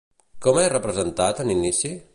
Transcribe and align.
Com 0.45 0.57
és 0.61 0.71
representat 0.75 1.45
en 1.47 1.57
inici? 1.59 1.97